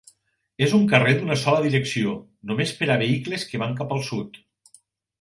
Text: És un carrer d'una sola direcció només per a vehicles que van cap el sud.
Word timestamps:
És 0.67 0.71
un 0.77 0.87
carrer 0.93 1.13
d'una 1.19 1.37
sola 1.43 1.61
direcció 1.67 2.15
només 2.53 2.75
per 2.81 2.91
a 2.97 2.99
vehicles 3.05 3.49
que 3.53 3.65
van 3.67 3.81
cap 3.83 3.99
el 4.01 4.07
sud. 4.13 4.45